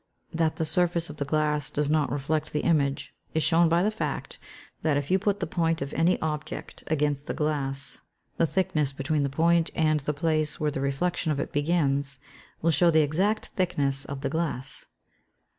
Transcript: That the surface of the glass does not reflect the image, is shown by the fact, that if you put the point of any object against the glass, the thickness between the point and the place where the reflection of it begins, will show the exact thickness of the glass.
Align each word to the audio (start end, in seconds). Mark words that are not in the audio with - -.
That 0.33 0.55
the 0.55 0.65
surface 0.65 1.11
of 1.11 1.17
the 1.17 1.25
glass 1.25 1.69
does 1.69 1.87
not 1.87 2.11
reflect 2.11 2.51
the 2.53 2.61
image, 2.63 3.13
is 3.35 3.43
shown 3.43 3.69
by 3.69 3.83
the 3.83 3.91
fact, 3.91 4.39
that 4.81 4.97
if 4.97 5.11
you 5.11 5.19
put 5.19 5.39
the 5.41 5.45
point 5.45 5.79
of 5.79 5.93
any 5.93 6.19
object 6.23 6.83
against 6.87 7.27
the 7.27 7.35
glass, 7.35 8.01
the 8.37 8.47
thickness 8.47 8.93
between 8.93 9.21
the 9.21 9.29
point 9.29 9.69
and 9.75 9.99
the 9.99 10.11
place 10.15 10.59
where 10.59 10.71
the 10.71 10.81
reflection 10.81 11.31
of 11.31 11.39
it 11.39 11.53
begins, 11.53 12.17
will 12.63 12.71
show 12.71 12.89
the 12.89 13.03
exact 13.03 13.49
thickness 13.53 14.03
of 14.05 14.21
the 14.21 14.29
glass. 14.31 14.87